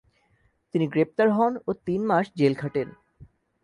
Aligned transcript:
তিনি 0.73 0.85
গ্রেপ্তার 0.87 1.27
হন 1.29 1.53
ও 1.67 1.69
তিনমাস 1.85 2.25
জেল 2.35 2.53
খাটেন। 2.61 2.87